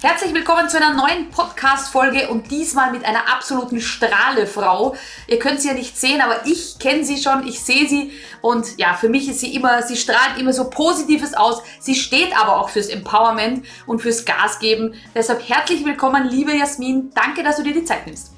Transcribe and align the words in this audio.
Herzlich 0.00 0.32
willkommen 0.32 0.68
zu 0.68 0.76
einer 0.76 0.94
neuen 0.94 1.28
Podcast-Folge 1.30 2.28
und 2.28 2.52
diesmal 2.52 2.92
mit 2.92 3.04
einer 3.04 3.32
absoluten 3.32 3.80
Strahlefrau. 3.80 4.94
Ihr 5.26 5.40
könnt 5.40 5.60
sie 5.60 5.66
ja 5.66 5.74
nicht 5.74 5.98
sehen, 5.98 6.20
aber 6.20 6.46
ich 6.46 6.78
kenne 6.78 7.02
sie 7.02 7.20
schon, 7.20 7.44
ich 7.44 7.58
sehe 7.58 7.88
sie 7.88 8.12
und 8.40 8.78
ja, 8.78 8.94
für 8.94 9.08
mich 9.08 9.28
ist 9.28 9.40
sie 9.40 9.56
immer, 9.56 9.82
sie 9.82 9.96
strahlt 9.96 10.38
immer 10.38 10.52
so 10.52 10.70
Positives 10.70 11.34
aus. 11.34 11.62
Sie 11.80 11.96
steht 11.96 12.30
aber 12.40 12.60
auch 12.60 12.68
fürs 12.68 12.86
Empowerment 12.86 13.66
und 13.88 14.00
fürs 14.00 14.24
Gas 14.24 14.60
geben. 14.60 14.94
Deshalb 15.16 15.48
herzlich 15.48 15.84
willkommen, 15.84 16.28
liebe 16.28 16.56
Jasmin. 16.56 17.10
Danke, 17.12 17.42
dass 17.42 17.56
du 17.56 17.64
dir 17.64 17.74
die 17.74 17.84
Zeit 17.84 18.06
nimmst. 18.06 18.30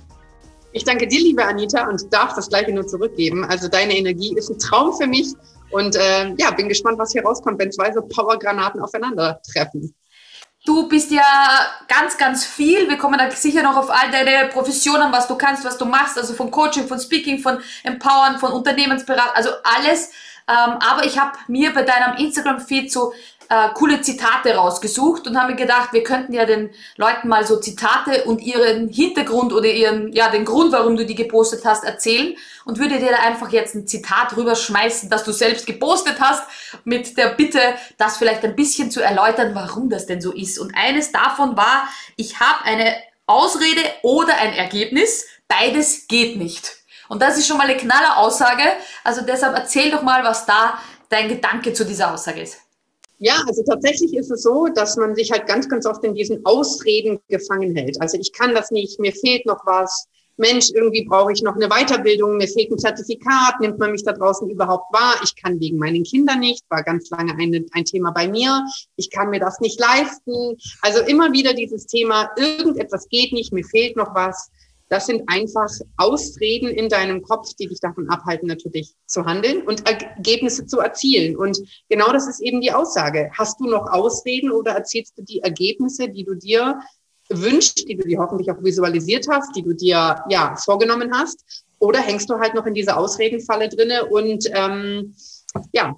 Ich 0.73 0.85
danke 0.85 1.07
dir, 1.07 1.21
liebe 1.21 1.45
Anita, 1.45 1.91
und 1.91 2.11
darf 2.11 2.33
das 2.37 2.49
gleiche 2.49 2.73
nur 2.73 2.87
zurückgeben. 2.87 3.45
Also 3.45 3.69
deine 3.69 3.99
Energie 3.99 4.35
ist 4.35 4.49
ein 4.49 4.59
Traum 4.59 4.95
für 4.95 5.07
mich 5.07 5.35
und 5.73 5.95
äh, 5.95 6.33
ja, 6.39 6.53
bin 6.53 6.71
gespannt, 6.71 6.99
was 6.99 7.13
hier 7.13 7.23
rauskommt, 7.23 7.59
wenn 7.59 7.71
zwei 7.71 7.93
so 7.93 8.01
Powergranaten 8.01 8.81
aufeinandertreffen. 8.81 9.95
Du 10.71 10.87
bist 10.87 11.11
ja 11.11 11.25
ganz, 11.89 12.17
ganz 12.17 12.45
viel. 12.45 12.89
Wir 12.89 12.97
kommen 12.97 13.19
da 13.19 13.29
sicher 13.33 13.65
noch 13.65 13.77
auf 13.77 13.91
all 13.91 14.09
deine 14.13 14.49
Professionen, 14.51 15.11
was 15.11 15.27
du 15.27 15.35
kannst, 15.35 15.65
was 15.65 15.77
du 15.77 15.85
machst, 15.85 16.17
also 16.17 16.33
von 16.33 16.49
Coaching, 16.49 16.87
von 16.87 17.01
Speaking, 17.01 17.41
von 17.41 17.59
Empowern, 17.83 18.39
von 18.39 18.53
Unternehmensberatung, 18.53 19.33
also 19.35 19.51
alles. 19.65 20.13
Ähm, 20.47 20.79
aber 20.79 21.05
ich 21.05 21.19
habe 21.19 21.37
mir 21.49 21.75
bei 21.75 21.83
deinem 21.83 22.19
Instagram-Feed 22.19 22.93
so 22.93 23.13
äh, 23.51 23.71
coole 23.75 24.01
Zitate 24.01 24.55
rausgesucht 24.55 25.27
und 25.27 25.37
haben 25.37 25.57
gedacht, 25.57 25.93
wir 25.93 26.05
könnten 26.05 26.33
ja 26.33 26.45
den 26.45 26.71
Leuten 26.97 27.27
mal 27.27 27.45
so 27.45 27.57
Zitate 27.57 28.23
und 28.25 28.41
ihren 28.41 28.89
Hintergrund 28.89 29.53
oder 29.53 29.67
ihren, 29.67 30.13
ja, 30.13 30.31
den 30.31 30.45
Grund, 30.45 30.71
warum 30.71 30.97
du 30.97 31.05
die 31.05 31.17
gepostet 31.17 31.65
hast, 31.65 31.83
erzählen 31.83 32.37
und 32.65 32.79
würde 32.79 33.01
dir 33.01 33.11
da 33.11 33.17
einfach 33.17 33.51
jetzt 33.51 33.75
ein 33.75 33.89
Zitat 33.89 34.37
rüberschmeißen, 34.37 35.11
das 35.11 35.25
du 35.25 35.33
selbst 35.33 35.67
gepostet 35.67 36.21
hast, 36.21 36.45
mit 36.85 37.19
der 37.19 37.31
Bitte, 37.31 37.61
das 37.99 38.19
vielleicht 38.19 38.45
ein 38.45 38.55
bisschen 38.55 38.93
zu 38.93 39.01
erläutern, 39.01 39.53
warum 39.53 39.91
das 39.91 40.07
denn 40.07 40.21
so 40.21 40.33
ist. 40.33 40.61
Und 40.61 40.73
eines 40.77 41.11
davon 41.11 41.57
war, 41.57 41.89
ich 42.15 42.39
habe 42.39 42.65
eine 42.65 42.95
Ausrede 43.27 43.83
oder 44.05 44.37
ein 44.39 44.53
Ergebnis, 44.53 45.27
beides 45.49 46.07
geht 46.07 46.37
nicht. 46.37 46.77
Und 47.09 47.21
das 47.21 47.37
ist 47.37 47.49
schon 47.49 47.59
mal 47.59 47.67
eine 47.67 47.77
knaller 47.77 48.17
Aussage. 48.19 48.63
Also 49.03 49.23
deshalb 49.23 49.57
erzähl 49.57 49.91
doch 49.91 50.03
mal, 50.03 50.23
was 50.23 50.47
da 50.47 50.79
dein 51.09 51.29
Gedanke 51.29 51.73
zu 51.73 51.85
dieser 51.85 52.15
Aussage 52.15 52.43
ist. 52.43 52.59
Ja, 53.23 53.45
also 53.47 53.63
tatsächlich 53.63 54.15
ist 54.17 54.31
es 54.31 54.43
so, 54.43 54.69
dass 54.75 54.97
man 54.97 55.15
sich 55.15 55.31
halt 55.31 55.47
ganz, 55.47 55.69
ganz 55.69 55.85
oft 55.85 56.03
in 56.05 56.15
diesen 56.15 56.45
Ausreden 56.47 57.21
gefangen 57.29 57.77
hält. 57.77 58.01
Also 58.01 58.19
ich 58.19 58.33
kann 58.33 58.55
das 58.55 58.71
nicht, 58.71 58.99
mir 58.99 59.13
fehlt 59.13 59.45
noch 59.45 59.67
was. 59.67 60.09
Mensch, 60.39 60.71
irgendwie 60.75 61.05
brauche 61.05 61.31
ich 61.31 61.43
noch 61.43 61.55
eine 61.55 61.69
Weiterbildung, 61.69 62.39
mir 62.39 62.49
fehlt 62.49 62.71
ein 62.71 62.79
Zertifikat, 62.79 63.61
nimmt 63.61 63.79
man 63.79 63.93
mich 63.93 64.05
da 64.05 64.13
draußen 64.13 64.49
überhaupt 64.49 64.91
wahr? 64.95 65.17
Ich 65.23 65.37
kann 65.37 65.61
wegen 65.61 65.77
meinen 65.77 66.03
Kindern 66.03 66.41
nicht, 66.41 66.65
war 66.71 66.83
ganz 66.83 67.11
lange 67.11 67.35
ein, 67.35 67.67
ein 67.73 67.85
Thema 67.85 68.11
bei 68.11 68.27
mir. 68.27 68.65
Ich 68.97 69.11
kann 69.11 69.29
mir 69.29 69.39
das 69.39 69.61
nicht 69.61 69.79
leisten. 69.79 70.57
Also 70.81 71.03
immer 71.03 71.31
wieder 71.33 71.53
dieses 71.53 71.87
Thema, 71.87 72.31
irgendetwas 72.39 73.07
geht 73.11 73.35
nicht, 73.35 73.53
mir 73.53 73.65
fehlt 73.65 73.97
noch 73.97 74.15
was. 74.15 74.51
Das 74.91 75.07
sind 75.07 75.23
einfach 75.29 75.71
Ausreden 75.99 76.69
in 76.69 76.89
deinem 76.89 77.23
Kopf, 77.23 77.55
die 77.55 77.69
dich 77.69 77.79
davon 77.79 78.11
abhalten, 78.11 78.49
natürlich 78.49 78.93
zu 79.07 79.25
handeln 79.25 79.63
und 79.63 79.87
Ergebnisse 79.89 80.67
zu 80.67 80.81
erzielen. 80.81 81.37
Und 81.37 81.61
genau 81.89 82.13
das 82.13 82.27
ist 82.27 82.41
eben 82.41 82.61
die 82.61 82.73
Aussage. 82.73 83.31
Hast 83.39 83.61
du 83.61 83.67
noch 83.67 83.87
Ausreden 83.87 84.51
oder 84.51 84.73
erzählst 84.73 85.17
du 85.17 85.23
die 85.23 85.39
Ergebnisse, 85.43 86.09
die 86.09 86.25
du 86.25 86.35
dir 86.35 86.81
wünschst, 87.29 87.89
die 87.89 87.97
du 87.97 88.07
dir 88.07 88.19
hoffentlich 88.19 88.51
auch 88.51 88.61
visualisiert 88.65 89.29
hast, 89.31 89.55
die 89.55 89.63
du 89.63 89.75
dir 89.75 90.25
ja 90.29 90.57
vorgenommen 90.57 91.13
hast? 91.15 91.69
Oder 91.79 92.01
hängst 92.01 92.29
du 92.29 92.41
halt 92.41 92.55
noch 92.55 92.67
in 92.67 92.75
dieser 92.75 92.99
Ausredenfalle 92.99 93.69
drinne 93.69 94.07
und 94.07 94.51
ähm, 94.53 95.15
ja, 95.73 95.95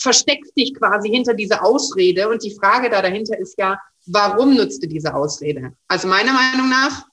versteckst 0.00 0.56
dich 0.58 0.74
quasi 0.74 1.08
hinter 1.08 1.34
dieser 1.34 1.64
Ausrede? 1.64 2.28
Und 2.28 2.42
die 2.42 2.54
Frage 2.56 2.90
da 2.90 3.00
dahinter 3.00 3.38
ist 3.38 3.56
ja, 3.58 3.78
warum 4.06 4.56
nutzt 4.56 4.82
du 4.82 4.88
diese 4.88 5.14
Ausrede? 5.14 5.72
Also 5.86 6.08
meiner 6.08 6.32
Meinung 6.32 6.68
nach 6.68 7.06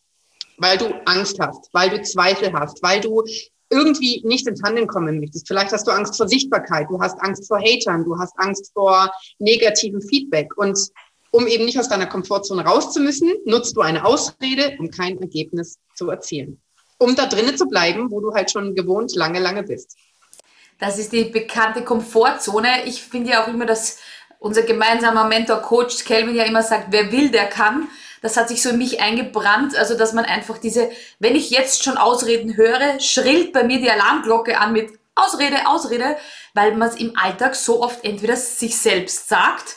weil 0.62 0.78
du 0.78 0.94
Angst 1.06 1.40
hast, 1.40 1.70
weil 1.74 1.90
du 1.90 2.02
Zweifel 2.04 2.54
hast, 2.54 2.82
weil 2.84 3.02
du 3.02 3.24
irgendwie 3.70 4.22
nicht 4.26 4.48
ins 4.48 4.62
Handeln 4.64 4.88
kommen 4.88 5.20
möchtest. 5.20 5.48
Vielleicht 5.48 5.72
hast 5.72 5.88
du 5.88 5.92
Angst 5.92 6.18
vor 6.18 6.28
Sichtbarkeit, 6.28 6.88
du 6.90 7.00
hast 7.02 7.20
Angst 7.22 7.48
vor 7.48 7.60
Hatern, 7.60 8.04
du 8.04 8.18
hast 8.18 8.34
Angst 8.38 8.72
vor 8.74 9.12
negativem 9.40 10.02
Feedback. 10.02 10.56
Und 10.58 10.78
um 11.32 11.48
eben 11.48 11.66
nicht 11.66 11.80
aus 11.80 11.88
deiner 11.88 12.06
Komfortzone 12.06 12.64
raus 12.64 12.92
zu 12.92 13.00
müssen, 13.00 13.32
nutzt 13.46 13.76
du 13.76 13.82
eine 13.82 14.06
Ausrede, 14.06 14.76
um 14.80 14.92
kein 14.92 15.20
Ergebnis 15.20 15.80
zu 15.96 16.10
erzielen. 16.10 16.62
Um 17.00 17.16
da 17.16 17.26
drinnen 17.26 17.58
zu 17.58 17.66
bleiben, 17.66 18.12
wo 18.12 18.20
du 18.20 18.34
halt 18.34 18.52
schon 18.52 18.76
gewohnt 18.76 19.16
lange, 19.16 19.40
lange 19.40 19.64
bist. 19.64 19.98
Das 20.78 21.00
ist 21.00 21.14
die 21.14 21.26
bekannte 21.26 21.84
Komfortzone. 21.84 22.86
Ich 22.86 23.02
finde 23.02 23.32
ja 23.32 23.44
auch 23.44 23.48
immer, 23.48 23.66
dass 23.66 24.00
unser 24.40 24.64
gemeinsamer 24.64 25.28
Mentor, 25.28 25.62
Coach 25.62 26.04
Kelvin 26.04 26.36
ja 26.36 26.44
immer 26.44 26.64
sagt, 26.64 26.88
wer 26.90 27.12
will, 27.12 27.30
der 27.30 27.46
kann 27.46 27.88
das 28.22 28.38
hat 28.38 28.48
sich 28.48 28.62
so 28.62 28.70
in 28.70 28.78
mich 28.78 29.02
eingebrannt, 29.02 29.76
also 29.76 29.98
dass 29.98 30.14
man 30.14 30.26
einfach 30.26 30.58
diese, 30.58 30.90
wenn 31.20 31.36
ich 31.36 31.50
jetzt 31.50 31.84
schon 31.84 31.98
Ausreden 31.98 32.56
höre, 32.56 33.00
schrillt 33.00 33.52
bei 33.52 33.64
mir 33.64 33.80
die 33.80 33.90
Alarmglocke 33.90 34.60
an 34.60 34.74
mit 34.74 34.92
Ausrede, 35.16 35.68
Ausrede, 35.68 36.18
weil 36.54 36.76
man 36.76 36.90
es 36.90 36.96
im 36.96 37.18
Alltag 37.18 37.56
so 37.56 37.82
oft 37.82 38.04
entweder 38.06 38.36
sich 38.36 38.78
selbst 38.78 39.28
sagt, 39.28 39.76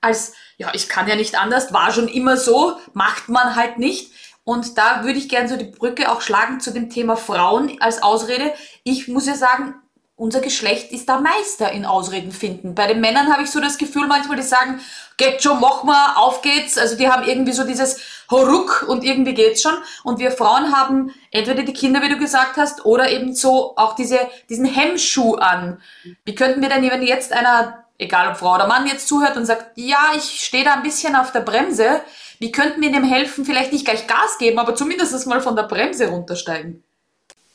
als, 0.00 0.34
ja, 0.58 0.70
ich 0.74 0.88
kann 0.88 1.08
ja 1.08 1.16
nicht 1.16 1.36
anders, 1.38 1.72
war 1.72 1.92
schon 1.92 2.08
immer 2.08 2.36
so, 2.36 2.76
macht 2.92 3.28
man 3.28 3.56
halt 3.56 3.78
nicht. 3.78 4.12
Und 4.44 4.76
da 4.76 5.04
würde 5.04 5.18
ich 5.18 5.30
gerne 5.30 5.48
so 5.48 5.56
die 5.56 5.64
Brücke 5.64 6.12
auch 6.12 6.20
schlagen 6.20 6.60
zu 6.60 6.70
dem 6.70 6.90
Thema 6.90 7.16
Frauen 7.16 7.80
als 7.80 8.02
Ausrede. 8.02 8.52
Ich 8.82 9.08
muss 9.08 9.26
ja 9.26 9.34
sagen, 9.34 9.74
unser 10.16 10.40
Geschlecht 10.40 10.92
ist 10.92 11.08
da 11.08 11.20
Meister 11.20 11.72
in 11.72 11.84
Ausreden 11.84 12.30
finden. 12.30 12.74
Bei 12.74 12.86
den 12.86 13.00
Männern 13.00 13.32
habe 13.32 13.42
ich 13.42 13.50
so 13.50 13.60
das 13.60 13.78
Gefühl 13.78 14.06
manchmal, 14.06 14.36
die 14.36 14.44
sagen, 14.44 14.80
geht 15.16 15.42
schon, 15.42 15.58
mach 15.60 15.82
mal, 15.82 16.14
auf 16.14 16.40
geht's. 16.40 16.78
Also 16.78 16.96
die 16.96 17.08
haben 17.08 17.24
irgendwie 17.24 17.52
so 17.52 17.64
dieses 17.64 18.00
Horuck 18.30 18.84
und 18.88 19.02
irgendwie 19.02 19.34
geht's 19.34 19.62
schon. 19.62 19.74
Und 20.04 20.20
wir 20.20 20.30
Frauen 20.30 20.76
haben 20.76 21.12
entweder 21.32 21.64
die 21.64 21.72
Kinder, 21.72 22.00
wie 22.00 22.08
du 22.08 22.16
gesagt 22.16 22.56
hast, 22.56 22.84
oder 22.84 23.10
eben 23.10 23.34
so 23.34 23.74
auch 23.76 23.96
diese, 23.96 24.20
diesen 24.48 24.66
Hemmschuh 24.66 25.34
an. 25.34 25.80
Wie 26.24 26.36
könnten 26.36 26.62
wir 26.62 26.68
denn, 26.68 26.88
wenn 26.88 27.02
jetzt 27.02 27.32
einer, 27.32 27.84
egal 27.98 28.28
ob 28.28 28.36
Frau 28.36 28.54
oder 28.54 28.68
Mann, 28.68 28.86
jetzt 28.86 29.08
zuhört 29.08 29.36
und 29.36 29.46
sagt, 29.46 29.72
ja, 29.74 30.12
ich 30.16 30.44
stehe 30.44 30.64
da 30.64 30.74
ein 30.74 30.84
bisschen 30.84 31.16
auf 31.16 31.32
der 31.32 31.40
Bremse, 31.40 32.00
wie 32.38 32.52
könnten 32.52 32.80
wir 32.82 32.92
dem 32.92 33.04
helfen, 33.04 33.44
vielleicht 33.44 33.72
nicht 33.72 33.84
gleich 33.84 34.06
Gas 34.06 34.38
geben, 34.38 34.60
aber 34.60 34.76
zumindest 34.76 35.26
mal 35.26 35.40
von 35.40 35.56
der 35.56 35.64
Bremse 35.64 36.06
runtersteigen? 36.06 36.84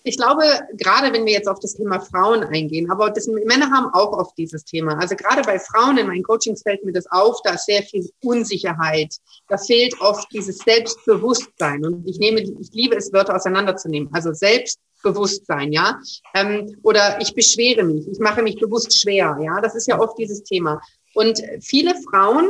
Ich 0.04 0.18
glaube, 0.18 0.44
gerade 0.74 1.12
wenn 1.14 1.26
wir 1.26 1.34
jetzt 1.34 1.48
auf 1.48 1.60
das 1.60 1.74
Thema 1.74 2.00
Frauen 2.00 2.44
eingehen, 2.44 2.90
aber 2.90 3.10
das, 3.10 3.28
Männer 3.28 3.70
haben 3.70 3.94
auch 3.94 4.14
oft 4.14 4.38
dieses 4.38 4.64
Thema. 4.64 4.98
Also 4.98 5.16
gerade 5.16 5.42
bei 5.42 5.60
Frauen 5.60 5.98
in 5.98 6.08
meinen 6.08 6.24
Coachings 6.24 6.62
fällt 6.62 6.86
mir 6.86 6.94
das 6.94 7.06
auf, 7.12 7.42
da 7.44 7.56
ist 7.56 7.66
sehr 7.66 7.84
viel 7.84 8.10
Unsicherheit. 8.24 9.16
Da 9.50 9.58
fehlt 9.58 10.00
oft 10.00 10.32
dieses 10.32 10.60
Selbstbewusstsein. 10.60 11.86
Und 11.86 12.08
ich 12.08 12.18
nehme, 12.18 12.40
ich 12.40 12.70
liebe 12.72 12.96
es, 12.96 13.12
Wörter 13.12 13.36
auseinanderzunehmen. 13.36 14.10
Also 14.14 14.32
Selbstbewusstsein, 14.32 15.74
ja. 15.74 16.00
Ähm, 16.34 16.78
oder 16.84 17.20
ich 17.20 17.34
beschwere 17.34 17.84
mich, 17.84 18.08
ich 18.08 18.20
mache 18.20 18.42
mich 18.42 18.58
bewusst 18.58 18.98
schwer, 18.98 19.38
ja. 19.42 19.60
Das 19.60 19.76
ist 19.76 19.88
ja 19.88 20.00
oft 20.00 20.18
dieses 20.18 20.44
Thema. 20.44 20.80
Und 21.16 21.42
viele 21.62 21.96
Frauen, 22.10 22.48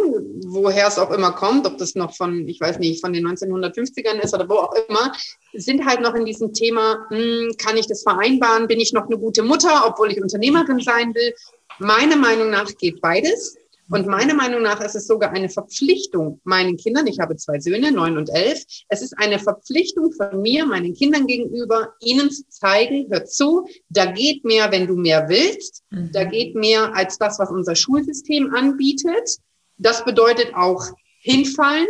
woher 0.48 0.88
es 0.88 1.00
auch 1.00 1.12
immer 1.12 1.32
kommt, 1.32 1.66
ob 1.66 1.78
das 1.78 1.96
noch 1.96 2.16
von, 2.16 2.48
ich 2.48 2.60
weiß 2.60 2.80
nicht, 2.80 3.00
von 3.00 3.14
den 3.14 3.26
1950ern 3.26 4.20
ist 4.22 4.34
oder 4.34 4.50
wo 4.50 4.56
auch 4.56 4.74
immer, 4.90 5.14
sind 5.54 5.86
halt 5.86 6.02
noch 6.02 6.14
in 6.14 6.26
diesem 6.26 6.54
Thema, 6.54 7.06
hm, 7.10 7.56
kann 7.58 7.78
ich 7.78 7.88
das 7.88 8.04
vereinbaren? 8.04 8.68
Bin 8.68 8.80
ich 8.80 8.92
noch 8.92 9.06
eine 9.06 9.18
gute 9.18 9.44
Mutter, 9.44 9.84
obwohl 9.86 10.12
ich 10.12 10.22
Unternehmerin 10.22 10.82
sein 10.82 11.14
will? 11.16 11.34
Meiner 11.80 12.18
Meinung 12.18 12.50
nach 12.50 12.70
geht 12.78 13.00
beides. 13.00 13.58
Und 13.90 14.08
meiner 14.08 14.34
Meinung 14.34 14.62
nach 14.62 14.82
ist 14.82 14.96
es 14.96 15.08
sogar 15.08 15.32
eine 15.32 15.50
Verpflichtung 15.50 16.40
meinen 16.44 16.78
Kindern, 16.78 17.08
ich 17.08 17.20
habe 17.20 17.36
zwei 17.38 17.60
Söhne, 17.60 17.92
neun 17.92 18.18
und 18.18 18.30
elf, 18.30 18.64
es 18.88 19.02
ist 19.02 19.18
eine 19.18 19.40
Verpflichtung 19.40 20.12
von 20.12 20.42
mir, 20.42 20.66
meinen 20.66 20.94
Kindern 20.94 21.26
gegenüber, 21.26 21.94
ihnen 22.00 22.30
zu 22.30 22.48
zeigen, 22.50 23.08
hör 23.10 23.26
zu, 23.26 23.66
da 23.90 24.06
geht 24.06 24.46
mehr, 24.46 24.72
wenn 24.72 24.88
du 24.88 24.96
mehr 24.96 25.28
willst, 25.28 25.84
mhm. 25.90 26.12
da 26.14 26.24
geht 26.24 26.56
mehr 26.56 26.96
als 26.96 27.18
das, 27.18 27.40
was 27.40 27.50
unser 27.50 27.76
Schulsystem 27.76 28.54
anbietet. 28.54 29.38
Das 29.78 30.06
bedeutet 30.06 30.54
auch 30.54 30.84
hinfallen, 31.22 31.88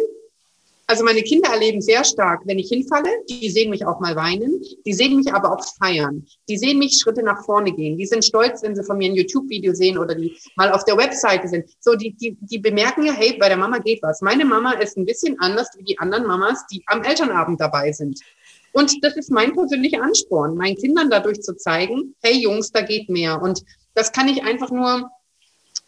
also 0.90 1.04
meine 1.04 1.22
Kinder 1.22 1.52
erleben 1.52 1.82
sehr 1.82 2.04
stark, 2.04 2.42
wenn 2.46 2.58
ich 2.58 2.70
hinfalle, 2.70 3.10
die 3.30 3.52
sehen 3.52 3.70
mich 3.70 3.86
auch 3.86 4.00
mal 4.00 4.16
weinen, 4.16 4.60
die 4.88 4.94
sehen 4.94 5.18
mich 5.18 5.32
aber 5.32 5.54
auch 5.54 5.64
feiern. 5.78 6.26
Die 6.50 6.58
sehen 6.58 6.80
mich 6.80 6.98
Schritte 7.00 7.22
nach 7.22 7.46
vorne 7.46 7.72
gehen. 7.72 7.96
Die 8.00 8.08
sind 8.08 8.26
stolz, 8.26 8.64
wenn 8.64 8.76
sie 8.76 8.84
von 8.84 8.98
mir 8.98 9.12
ein 9.12 9.16
YouTube-Video 9.16 9.76
sehen 9.76 10.00
oder 10.00 10.16
die 10.16 10.36
mal 10.56 10.72
auf 10.72 10.86
der 10.86 10.98
Webseite 10.98 11.48
sind. 11.48 11.70
So, 11.80 11.94
die, 11.94 12.14
die, 12.14 12.36
die 12.42 12.58
bemerken 12.58 13.06
ja, 13.06 13.14
hey, 13.14 13.38
bei 13.40 13.50
der 13.50 13.58
Mama 13.58 13.78
geht 13.78 14.02
was. 14.02 14.22
Meine 14.22 14.46
Mama 14.46 14.72
ist 14.74 14.98
ein 14.98 15.06
bisschen 15.06 15.40
anders 15.40 15.68
wie 15.78 15.84
die 15.84 16.00
anderen 16.00 16.26
Mamas, 16.26 16.66
die 16.72 16.82
am 16.88 17.04
Elternabend 17.04 17.62
dabei 17.62 17.92
sind. 17.92 18.20
Und 18.72 19.04
das 19.04 19.16
ist 19.16 19.30
mein 19.30 19.54
persönlicher 19.54 20.02
Ansporn, 20.02 20.56
meinen 20.56 20.76
Kindern 20.76 21.12
dadurch 21.12 21.42
zu 21.42 21.56
zeigen, 21.56 22.16
hey 22.24 22.42
Jungs, 22.42 22.72
da 22.72 22.82
geht 22.82 23.10
mehr. 23.10 23.40
Und 23.40 23.64
das 23.94 24.12
kann 24.12 24.28
ich 24.28 24.42
einfach 24.42 24.72
nur, 24.72 25.08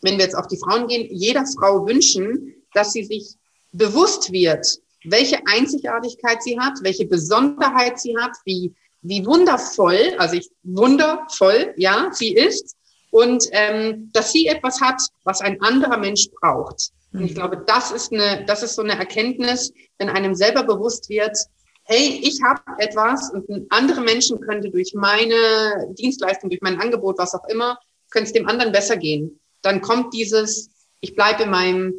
wenn 0.02 0.20
wir 0.20 0.26
jetzt 0.26 0.36
auf 0.38 0.46
die 0.46 0.58
Frauen 0.58 0.86
gehen, 0.88 1.08
jeder 1.10 1.44
Frau 1.58 1.88
wünschen, 1.88 2.54
dass 2.76 2.94
sie 2.94 3.04
sich 3.04 3.36
bewusst 3.72 4.32
wird, 4.32 4.80
welche 5.04 5.40
Einzigartigkeit 5.46 6.44
sie 6.44 6.60
hat, 6.60 6.74
welche 6.82 7.06
Besonderheit 7.06 8.00
sie 8.00 8.16
hat, 8.18 8.32
wie, 8.46 8.74
wie 9.02 9.26
wundervoll, 9.26 10.14
also 10.18 10.36
ich 10.36 10.50
wundervoll, 10.64 11.74
ja, 11.78 12.10
sie 12.12 12.34
ist 12.34 12.76
und 13.12 13.44
ähm, 13.52 14.10
dass 14.14 14.32
sie 14.32 14.48
etwas 14.48 14.80
hat, 14.82 15.02
was 15.24 15.42
ein 15.42 15.62
anderer 15.62 15.98
Mensch 15.98 16.28
braucht. 16.40 16.92
Und 17.14 17.26
ich 17.26 17.32
mhm. 17.32 17.36
glaube, 17.36 17.64
das 17.66 17.92
ist 17.92 18.14
eine, 18.14 18.46
das 18.46 18.64
ist 18.64 18.76
so 18.76 18.82
eine 18.82 18.98
Erkenntnis, 18.98 19.74
wenn 19.98 20.10
einem 20.10 20.36
selber 20.36 20.64
bewusst 20.64 21.10
wird, 21.10 21.38
hey, 21.84 22.22
ich 22.24 22.40
habe 22.44 22.62
etwas 22.78 23.32
und 23.34 23.66
andere 23.70 24.02
Menschen 24.02 24.40
könnte 24.40 24.70
durch 24.70 24.94
meine 24.94 25.94
Dienstleistung, 25.98 26.50
durch 26.50 26.62
mein 26.62 26.80
Angebot, 26.80 27.18
was 27.18 27.34
auch 27.34 27.48
immer, 27.50 27.78
könnte 28.12 28.28
es 28.28 28.34
dem 28.34 28.48
anderen 28.48 28.72
besser 28.72 28.98
gehen. 28.98 29.40
Dann 29.62 29.82
kommt 29.82 30.14
dieses, 30.14 30.70
ich 31.02 31.16
bleibe 31.16 31.44
in 31.44 31.50
meinem 31.50 31.94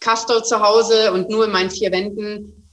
Castor 0.00 0.42
zu 0.42 0.60
Hause 0.60 1.12
und 1.12 1.28
nur 1.28 1.44
in 1.44 1.52
meinen 1.52 1.70
vier 1.70 1.92
Wänden. 1.92 2.68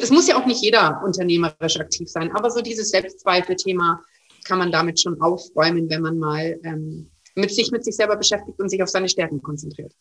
Es 0.00 0.10
muss 0.10 0.28
ja 0.28 0.36
auch 0.38 0.46
nicht 0.46 0.62
jeder 0.62 1.02
unternehmerisch 1.04 1.78
aktiv 1.80 2.08
sein, 2.08 2.30
aber 2.34 2.50
so 2.50 2.60
dieses 2.60 2.90
Selbstzweifel-Thema 2.90 4.02
kann 4.44 4.58
man 4.58 4.70
damit 4.70 5.00
schon 5.00 5.20
aufräumen, 5.20 5.88
wenn 5.88 6.02
man 6.02 6.18
mal 6.18 6.58
ähm, 6.64 7.10
mit 7.34 7.50
sich 7.50 7.70
mit 7.72 7.84
sich 7.84 7.96
selber 7.96 8.16
beschäftigt 8.16 8.60
und 8.60 8.68
sich 8.68 8.82
auf 8.82 8.88
seine 8.88 9.08
Stärken 9.08 9.42
konzentriert. 9.42 9.92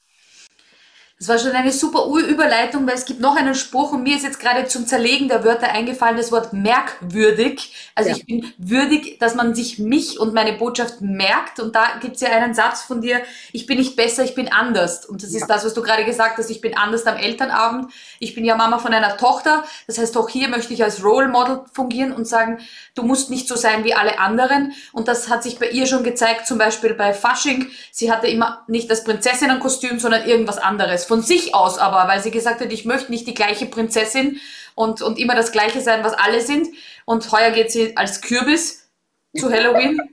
Das 1.23 1.29
war 1.29 1.39
schon 1.39 1.57
eine 1.57 1.71
super 1.71 2.05
Überleitung, 2.27 2.85
weil 2.85 2.95
es 2.95 3.05
gibt 3.05 3.21
noch 3.21 3.37
einen 3.37 3.55
Spruch 3.55 3.93
und 3.93 4.03
mir 4.03 4.17
ist 4.17 4.23
jetzt 4.23 4.41
gerade 4.41 4.65
zum 4.67 4.85
Zerlegen 4.85 5.29
der 5.29 5.45
Wörter 5.45 5.69
eingefallen, 5.69 6.17
das 6.17 6.33
Wort 6.33 6.51
merkwürdig. 6.51 7.73
Also 7.95 8.09
ja. 8.09 8.17
ich 8.17 8.25
bin 8.25 8.53
würdig, 8.57 9.19
dass 9.19 9.33
man 9.33 9.55
sich 9.55 9.79
mich 9.79 10.19
und 10.19 10.33
meine 10.33 10.51
Botschaft 10.51 10.99
merkt. 10.99 11.61
Und 11.61 11.75
da 11.75 11.97
gibt 12.01 12.15
es 12.15 12.21
ja 12.21 12.27
einen 12.27 12.53
Satz 12.53 12.81
von 12.81 12.99
dir, 12.99 13.21
ich 13.53 13.67
bin 13.67 13.77
nicht 13.77 13.95
besser, 13.95 14.25
ich 14.25 14.35
bin 14.35 14.51
anders. 14.51 15.05
Und 15.05 15.23
das 15.23 15.31
ja. 15.31 15.39
ist 15.39 15.47
das, 15.47 15.63
was 15.63 15.73
du 15.73 15.81
gerade 15.81 16.03
gesagt 16.03 16.37
hast, 16.39 16.49
ich 16.49 16.59
bin 16.59 16.75
anders 16.75 17.05
am 17.05 17.15
Elternabend. 17.15 17.93
Ich 18.19 18.35
bin 18.35 18.43
ja 18.43 18.57
Mama 18.57 18.79
von 18.79 18.93
einer 18.93 19.15
Tochter. 19.15 19.63
Das 19.87 19.97
heißt, 19.99 20.17
auch 20.17 20.27
hier 20.27 20.49
möchte 20.49 20.73
ich 20.73 20.83
als 20.83 21.05
Role 21.05 21.29
Model 21.29 21.61
fungieren 21.71 22.11
und 22.11 22.27
sagen, 22.27 22.59
du 22.95 23.03
musst 23.03 23.29
nicht 23.29 23.47
so 23.47 23.55
sein 23.55 23.85
wie 23.85 23.93
alle 23.93 24.19
anderen. 24.19 24.73
Und 24.91 25.07
das 25.07 25.29
hat 25.29 25.41
sich 25.41 25.57
bei 25.57 25.69
ihr 25.69 25.85
schon 25.85 26.03
gezeigt, 26.03 26.47
zum 26.47 26.57
Beispiel 26.57 26.95
bei 26.95 27.13
Fasching. 27.13 27.69
Sie 27.93 28.11
hatte 28.11 28.27
immer 28.27 28.65
nicht 28.67 28.91
das 28.91 29.05
Prinzessinnenkostüm, 29.05 29.99
sondern 29.99 30.27
irgendwas 30.27 30.57
anderes 30.57 31.12
von 31.13 31.21
sich 31.21 31.53
aus 31.53 31.77
aber, 31.77 32.07
weil 32.07 32.23
sie 32.23 32.31
gesagt 32.31 32.59
hat, 32.59 32.73
ich 32.73 32.85
möchte 32.85 33.11
nicht 33.11 33.27
die 33.27 33.35
gleiche 33.35 33.67
Prinzessin 33.67 34.41
und, 34.73 35.03
und 35.03 35.19
immer 35.19 35.35
das 35.35 35.51
gleiche 35.51 35.79
sein, 35.79 36.03
was 36.03 36.15
alle 36.15 36.41
sind. 36.41 36.67
Und 37.05 37.31
heuer 37.31 37.51
geht 37.51 37.71
sie 37.71 37.95
als 37.95 38.21
Kürbis 38.21 38.89
zu 39.37 39.51
Halloween. 39.51 39.99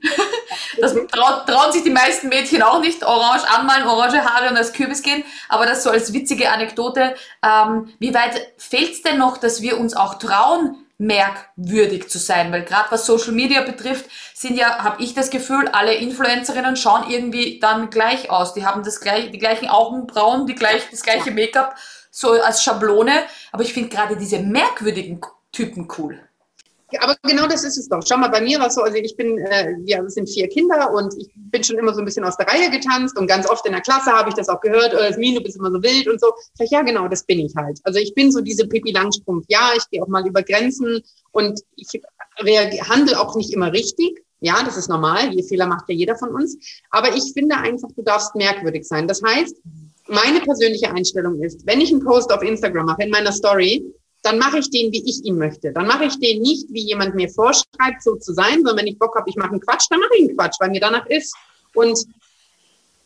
Das 0.79 0.93
traut, 0.93 1.47
trauen 1.47 1.71
sich 1.71 1.83
die 1.83 1.89
meisten 1.89 2.29
Mädchen 2.29 2.61
auch 2.61 2.79
nicht. 2.79 3.03
Orange 3.03 3.49
anmalen, 3.49 3.87
orange 3.87 4.23
Haare 4.23 4.49
und 4.49 4.57
als 4.57 4.73
Kürbis 4.73 5.01
gehen. 5.01 5.23
Aber 5.49 5.65
das 5.65 5.83
so 5.83 5.89
als 5.89 6.13
witzige 6.13 6.49
Anekdote. 6.49 7.15
Ähm, 7.43 7.93
wie 7.99 8.13
weit 8.13 8.53
fehlt 8.57 8.93
es 8.93 9.01
denn 9.01 9.17
noch, 9.17 9.37
dass 9.37 9.61
wir 9.61 9.79
uns 9.79 9.95
auch 9.95 10.15
trauen, 10.15 10.85
merkwürdig 11.01 12.09
zu 12.09 12.19
sein, 12.19 12.51
weil 12.51 12.63
gerade 12.63 12.91
was 12.91 13.07
Social 13.07 13.31
Media 13.31 13.61
betrifft, 13.61 14.05
sind 14.35 14.55
ja, 14.55 14.83
habe 14.83 15.01
ich 15.01 15.15
das 15.15 15.31
Gefühl, 15.31 15.67
alle 15.69 15.95
Influencerinnen 15.95 16.75
schauen 16.75 17.09
irgendwie 17.09 17.59
dann 17.59 17.89
gleich 17.89 18.29
aus. 18.29 18.53
Die 18.53 18.65
haben 18.65 18.83
das 18.83 19.01
gleich, 19.01 19.31
die 19.31 19.39
gleichen 19.39 19.67
Augenbrauen, 19.67 20.45
die 20.45 20.55
gleich, 20.55 20.89
das 20.91 21.01
gleiche 21.01 21.31
Make-up, 21.31 21.75
so 22.11 22.31
als 22.31 22.63
Schablone. 22.63 23.23
Aber 23.51 23.63
ich 23.63 23.73
finde 23.73 23.89
gerade 23.89 24.15
diese 24.15 24.39
merkwürdigen 24.39 25.21
Typen 25.51 25.87
cool 25.97 26.19
aber 26.99 27.15
genau 27.23 27.47
das 27.47 27.63
ist 27.63 27.77
es 27.77 27.87
doch. 27.87 28.01
Schau 28.05 28.17
mal, 28.17 28.29
bei 28.29 28.41
mir 28.41 28.59
war 28.59 28.67
es 28.67 28.75
so, 28.75 28.81
also 28.81 28.97
ich 28.97 29.15
bin, 29.15 29.37
äh, 29.37 29.75
wir 29.83 30.09
sind 30.09 30.29
vier 30.29 30.47
Kinder 30.47 30.91
und 30.93 31.13
ich 31.17 31.29
bin 31.35 31.63
schon 31.63 31.77
immer 31.77 31.93
so 31.93 31.99
ein 31.99 32.05
bisschen 32.05 32.23
aus 32.25 32.37
der 32.37 32.47
Reihe 32.47 32.69
getanzt 32.69 33.17
und 33.17 33.27
ganz 33.27 33.49
oft 33.49 33.65
in 33.65 33.71
der 33.71 33.81
Klasse 33.81 34.11
habe 34.11 34.29
ich 34.29 34.35
das 34.35 34.49
auch 34.49 34.61
gehört, 34.61 34.93
äh, 34.93 35.17
Min, 35.17 35.35
du 35.35 35.41
bist 35.41 35.57
immer 35.57 35.71
so 35.71 35.81
wild 35.81 36.07
und 36.07 36.19
so. 36.19 36.33
Sag, 36.53 36.69
ja, 36.69 36.81
genau, 36.81 37.07
das 37.07 37.23
bin 37.23 37.39
ich 37.39 37.55
halt. 37.55 37.79
Also 37.83 37.99
ich 37.99 38.13
bin 38.13 38.31
so 38.31 38.41
diese 38.41 38.67
Pippi 38.67 38.91
Langstrumpf. 38.91 39.45
Ja, 39.49 39.71
ich 39.75 39.89
gehe 39.89 40.01
auch 40.01 40.07
mal 40.07 40.25
über 40.27 40.43
Grenzen 40.43 41.01
und 41.31 41.61
ich 41.75 41.87
handle 42.89 43.19
auch 43.19 43.35
nicht 43.35 43.53
immer 43.53 43.71
richtig. 43.71 44.23
Ja, 44.39 44.63
das 44.63 44.75
ist 44.75 44.89
normal. 44.89 45.31
Je 45.33 45.43
Fehler 45.43 45.67
macht 45.67 45.87
ja 45.87 45.95
jeder 45.95 46.15
von 46.15 46.29
uns. 46.29 46.57
Aber 46.89 47.15
ich 47.15 47.31
finde 47.33 47.57
einfach, 47.57 47.89
du 47.95 48.01
darfst 48.01 48.35
merkwürdig 48.35 48.87
sein. 48.87 49.07
Das 49.07 49.21
heißt, 49.21 49.55
meine 50.07 50.41
persönliche 50.41 50.91
Einstellung 50.91 51.41
ist, 51.41 51.65
wenn 51.65 51.79
ich 51.79 51.91
einen 51.91 52.03
Post 52.03 52.31
auf 52.33 52.41
Instagram 52.41 52.87
mache, 52.87 53.03
in 53.03 53.11
meiner 53.11 53.31
Story, 53.31 53.85
dann 54.21 54.37
mache 54.37 54.59
ich 54.59 54.69
den, 54.69 54.91
wie 54.91 55.03
ich 55.07 55.23
ihn 55.25 55.37
möchte. 55.37 55.71
Dann 55.71 55.87
mache 55.87 56.05
ich 56.05 56.19
den 56.19 56.41
nicht, 56.41 56.67
wie 56.69 56.83
jemand 56.83 57.15
mir 57.15 57.29
vorschreibt, 57.29 58.03
so 58.03 58.15
zu 58.15 58.33
sein, 58.33 58.55
sondern 58.55 58.77
wenn 58.77 58.87
ich 58.87 58.99
Bock 58.99 59.15
habe, 59.15 59.29
ich 59.29 59.35
mache 59.35 59.51
einen 59.51 59.61
Quatsch, 59.61 59.87
dann 59.89 59.99
mache 59.99 60.15
ich 60.15 60.27
einen 60.27 60.37
Quatsch, 60.37 60.57
weil 60.59 60.69
mir 60.69 60.79
danach 60.79 61.05
ist. 61.07 61.35
Und 61.73 61.99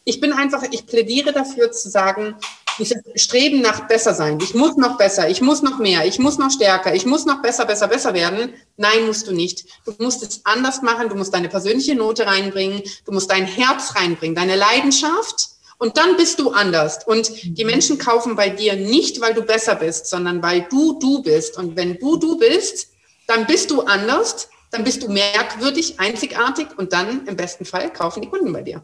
ich 0.03 0.19
bin 0.19 0.33
einfach, 0.33 0.63
ich 0.71 0.85
plädiere 0.85 1.31
dafür 1.31 1.71
zu 1.71 1.89
sagen, 1.89 2.35
ich 2.77 2.93
streben 3.15 3.61
nach 3.61 3.87
besser 3.87 4.13
sein. 4.13 4.37
Ich 4.41 4.53
muss 4.53 4.75
noch 4.75 4.97
besser, 4.97 5.29
ich 5.29 5.41
muss 5.41 5.61
noch 5.61 5.79
mehr, 5.79 6.05
ich 6.05 6.19
muss 6.19 6.37
noch 6.37 6.51
stärker, 6.51 6.93
ich 6.93 7.05
muss 7.05 7.25
noch 7.25 7.41
besser, 7.41 7.65
besser, 7.65 7.87
besser 7.87 8.13
werden. 8.13 8.53
Nein, 8.75 9.05
musst 9.05 9.27
du 9.27 9.31
nicht. 9.31 9.65
Du 9.85 9.93
musst 9.99 10.23
es 10.23 10.41
anders 10.45 10.81
machen, 10.81 11.07
du 11.07 11.15
musst 11.15 11.33
deine 11.33 11.47
persönliche 11.47 11.95
Note 11.95 12.25
reinbringen, 12.25 12.81
du 13.05 13.13
musst 13.13 13.31
dein 13.31 13.45
Herz 13.45 13.95
reinbringen, 13.95 14.35
deine 14.35 14.57
Leidenschaft 14.57 15.54
und 15.77 15.97
dann 15.97 16.17
bist 16.17 16.39
du 16.39 16.51
anders. 16.51 17.05
Und 17.05 17.57
die 17.57 17.63
mhm. 17.63 17.71
Menschen 17.71 17.97
kaufen 17.97 18.35
bei 18.35 18.49
dir 18.49 18.75
nicht, 18.75 19.21
weil 19.21 19.33
du 19.33 19.41
besser 19.41 19.75
bist, 19.75 20.07
sondern 20.07 20.41
weil 20.41 20.67
du 20.69 20.99
du 20.99 21.21
bist. 21.21 21.57
Und 21.57 21.75
wenn 21.75 21.97
du 21.97 22.17
du 22.17 22.37
bist, 22.37 22.89
dann 23.27 23.45
bist 23.45 23.71
du 23.71 23.81
anders, 23.81 24.49
dann 24.71 24.83
bist 24.83 25.03
du 25.03 25.09
merkwürdig, 25.09 25.99
einzigartig 25.99 26.67
und 26.77 26.93
dann 26.93 27.25
im 27.27 27.35
besten 27.35 27.65
Fall 27.65 27.91
kaufen 27.91 28.21
die 28.21 28.29
Kunden 28.29 28.51
bei 28.51 28.61
dir. 28.61 28.83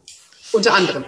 Unter 0.51 0.73
anderem. 0.73 1.05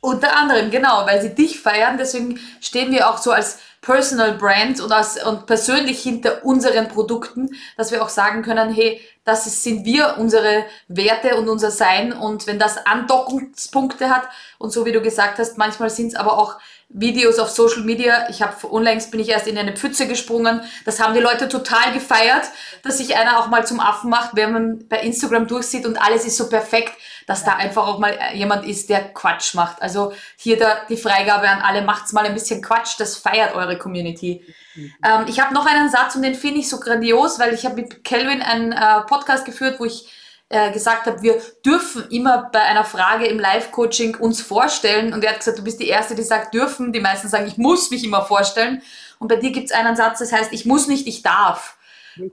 Unter 0.00 0.34
anderem, 0.34 0.70
genau, 0.70 1.04
weil 1.06 1.20
sie 1.20 1.34
dich 1.34 1.60
feiern. 1.60 1.98
Deswegen 1.98 2.40
stehen 2.60 2.90
wir 2.90 3.08
auch 3.10 3.18
so 3.18 3.32
als 3.32 3.58
Personal 3.80 4.34
Brand 4.34 4.80
und, 4.80 4.92
als, 4.92 5.22
und 5.24 5.46
persönlich 5.46 6.02
hinter 6.02 6.44
unseren 6.44 6.88
Produkten, 6.88 7.50
dass 7.76 7.90
wir 7.90 8.02
auch 8.02 8.10
sagen 8.10 8.42
können, 8.42 8.72
hey, 8.72 9.00
das 9.24 9.46
ist, 9.46 9.62
sind 9.62 9.84
wir, 9.84 10.16
unsere 10.18 10.64
Werte 10.88 11.36
und 11.36 11.48
unser 11.48 11.70
Sein. 11.70 12.12
Und 12.12 12.46
wenn 12.46 12.58
das 12.58 12.84
Andockungspunkte 12.86 14.10
hat, 14.10 14.28
und 14.58 14.72
so 14.72 14.84
wie 14.84 14.92
du 14.92 15.00
gesagt 15.00 15.38
hast, 15.38 15.56
manchmal 15.56 15.90
sind 15.90 16.08
es 16.08 16.14
aber 16.14 16.38
auch 16.38 16.58
Videos 16.92 17.38
auf 17.38 17.50
Social 17.50 17.82
Media. 17.82 18.28
Ich 18.30 18.42
habe 18.42 18.66
unlängst 18.66 19.12
bin 19.12 19.20
ich 19.20 19.28
erst 19.28 19.46
in 19.46 19.56
eine 19.56 19.74
Pfütze 19.74 20.08
gesprungen. 20.08 20.60
Das 20.84 20.98
haben 21.00 21.14
die 21.14 21.20
Leute 21.20 21.48
total 21.48 21.92
gefeiert, 21.92 22.46
dass 22.82 22.98
sich 22.98 23.16
einer 23.16 23.38
auch 23.38 23.46
mal 23.46 23.64
zum 23.64 23.78
Affen 23.78 24.10
macht, 24.10 24.34
wenn 24.34 24.52
man 24.52 24.88
bei 24.88 25.00
Instagram 25.00 25.46
durchsieht 25.46 25.86
und 25.86 26.02
alles 26.02 26.24
ist 26.24 26.36
so 26.36 26.48
perfekt, 26.48 26.92
dass 27.28 27.44
da 27.44 27.54
einfach 27.54 27.86
auch 27.86 28.00
mal 28.00 28.18
jemand 28.34 28.66
ist, 28.66 28.90
der 28.90 29.12
Quatsch 29.14 29.54
macht. 29.54 29.80
Also 29.80 30.12
hier 30.36 30.58
da 30.58 30.78
die 30.88 30.96
Freigabe 30.96 31.48
an 31.48 31.62
alle, 31.62 31.82
macht's 31.82 32.12
mal 32.12 32.26
ein 32.26 32.34
bisschen 32.34 32.60
Quatsch, 32.60 32.98
das 32.98 33.16
feiert 33.16 33.54
eure 33.54 33.69
Community. 33.78 34.44
Mhm. 34.74 34.92
Ähm, 35.04 35.24
ich 35.28 35.40
habe 35.40 35.54
noch 35.54 35.66
einen 35.66 35.90
Satz 35.90 36.16
und 36.16 36.22
den 36.22 36.34
finde 36.34 36.60
ich 36.60 36.68
so 36.68 36.80
grandios, 36.80 37.38
weil 37.38 37.54
ich 37.54 37.64
habe 37.64 37.76
mit 37.76 38.04
Kelvin 38.04 38.42
einen 38.42 38.72
äh, 38.72 39.00
Podcast 39.06 39.44
geführt, 39.44 39.80
wo 39.80 39.84
ich 39.84 40.08
äh, 40.48 40.72
gesagt 40.72 41.06
habe, 41.06 41.22
wir 41.22 41.40
dürfen 41.64 42.08
immer 42.10 42.50
bei 42.52 42.60
einer 42.60 42.84
Frage 42.84 43.26
im 43.26 43.38
Live-Coaching 43.38 44.16
uns 44.16 44.40
vorstellen. 44.40 45.12
Und 45.12 45.22
er 45.24 45.30
hat 45.30 45.38
gesagt, 45.38 45.58
du 45.58 45.64
bist 45.64 45.78
die 45.78 45.88
Erste, 45.88 46.14
die 46.14 46.24
sagt, 46.24 46.54
dürfen. 46.54 46.92
Die 46.92 47.00
meisten 47.00 47.28
sagen, 47.28 47.46
ich 47.46 47.56
muss 47.56 47.90
mich 47.90 48.02
immer 48.02 48.24
vorstellen. 48.24 48.82
Und 49.20 49.28
bei 49.28 49.36
dir 49.36 49.52
gibt 49.52 49.70
es 49.70 49.72
einen 49.72 49.94
Satz, 49.94 50.18
das 50.18 50.32
heißt, 50.32 50.52
ich 50.52 50.66
muss 50.66 50.88
nicht, 50.88 51.06
ich 51.06 51.22
darf. 51.22 51.76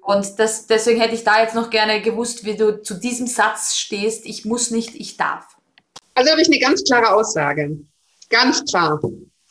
Und 0.02 0.40
das, 0.40 0.66
deswegen 0.68 1.00
hätte 1.00 1.14
ich 1.14 1.24
da 1.24 1.42
jetzt 1.42 1.54
noch 1.54 1.70
gerne 1.70 2.02
gewusst, 2.02 2.44
wie 2.44 2.56
du 2.56 2.82
zu 2.82 2.96
diesem 2.96 3.28
Satz 3.28 3.76
stehst, 3.76 4.26
ich 4.26 4.46
muss 4.46 4.72
nicht, 4.72 4.96
ich 4.96 5.18
darf. 5.18 5.56
Also 6.16 6.32
habe 6.32 6.42
ich 6.42 6.48
eine 6.48 6.60
ganz 6.60 6.84
klare 6.84 7.14
Aussage. 7.14 7.78
Ganz 8.30 8.66
klar. 8.66 9.00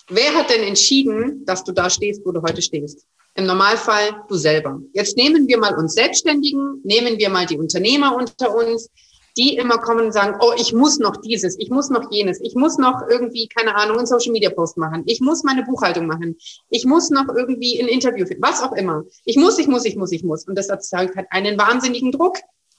Wer 0.08 0.34
hat 0.34 0.50
denn 0.50 0.62
entschieden, 0.62 1.44
dass 1.44 1.64
du 1.64 1.72
da 1.72 1.90
stehst, 1.90 2.25
wo 2.25 2.30
du 2.30 2.40
heute 2.40 2.62
stehst? 2.62 3.06
Im 3.34 3.46
Normalfall 3.46 4.25
du 4.28 4.36
selber. 4.36 4.80
Jetzt 4.92 5.16
nehmen 5.16 5.48
wir 5.48 5.58
mal 5.58 5.75
uns 5.76 5.94
Selbstständigen, 5.94 6.80
nehmen 6.84 7.18
wir 7.18 7.28
mal 7.28 7.44
die 7.44 7.58
Unternehmer 7.58 8.14
unter 8.14 8.54
uns, 8.54 8.88
die 9.36 9.56
immer 9.56 9.78
kommen 9.78 10.06
und 10.06 10.12
sagen, 10.12 10.38
oh, 10.40 10.52
ich 10.56 10.72
muss 10.72 10.98
noch 10.98 11.16
dieses, 11.18 11.58
ich 11.58 11.70
muss 11.70 11.90
noch 11.90 12.10
jenes, 12.10 12.40
ich 12.40 12.54
muss 12.54 12.78
noch 12.78 13.02
irgendwie, 13.10 13.48
keine 13.48 13.75
Ahnung, 13.75 13.98
einen 13.98 14.06
Social 14.06 14.32
Media 14.32 14.48
Post 14.48 14.78
machen, 14.78 15.02
ich 15.06 15.20
muss 15.20 15.42
meine 15.42 15.64
Buchhaltung 15.64 16.06
machen, 16.06 16.36
ich 16.70 16.86
muss 16.86 17.10
noch 17.10 17.28
irgendwie 17.28 17.78
ein 17.80 17.88
Interview 17.88 18.25
finden, 18.26 18.42
was 18.42 18.62
auch 18.62 18.72
immer. 18.72 19.04
Ich 19.25 19.36
muss, 19.36 19.58
ich 19.58 19.66
muss, 19.66 19.84
ich 19.84 19.96
muss, 19.96 20.12
ich 20.12 20.22
muss. 20.22 20.46
Und 20.46 20.56
das 20.56 20.68
erzeugt 20.68 21.16
halt 21.16 21.26
einen 21.30 21.58
wahnsinnigen 21.58 22.12
Druck. 22.12 22.38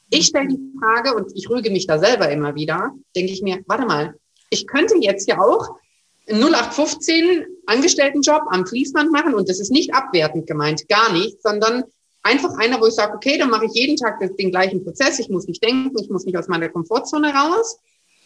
Ich 0.09 0.27
stelle 0.27 0.47
die 0.47 0.59
Frage 0.79 1.13
und 1.13 1.31
ich 1.35 1.49
rüge 1.49 1.69
mich 1.69 1.85
da 1.85 1.99
selber 1.99 2.29
immer 2.29 2.55
wieder, 2.55 2.93
denke 3.15 3.33
ich 3.33 3.41
mir, 3.41 3.59
warte 3.67 3.85
mal, 3.85 4.15
ich 4.49 4.65
könnte 4.65 4.95
jetzt 4.97 5.27
ja 5.27 5.39
auch 5.39 5.75
0815 6.29 7.45
Angestelltenjob 7.65 8.41
am 8.49 8.65
Fließband 8.65 9.11
machen 9.11 9.33
und 9.33 9.49
das 9.49 9.59
ist 9.59 9.71
nicht 9.71 9.93
abwertend 9.93 10.47
gemeint, 10.47 10.87
gar 10.89 11.11
nicht, 11.13 11.41
sondern 11.41 11.83
einfach 12.23 12.57
einer, 12.57 12.79
wo 12.81 12.87
ich 12.87 12.93
sage, 12.93 13.13
okay, 13.15 13.37
dann 13.37 13.49
mache 13.49 13.65
ich 13.65 13.73
jeden 13.73 13.95
Tag 13.95 14.19
den 14.37 14.51
gleichen 14.51 14.83
Prozess, 14.83 15.19
ich 15.19 15.29
muss 15.29 15.47
nicht 15.47 15.63
denken, 15.63 15.97
ich 15.99 16.09
muss 16.09 16.25
nicht 16.25 16.37
aus 16.37 16.47
meiner 16.47 16.69
Komfortzone 16.69 17.33
raus. 17.33 17.79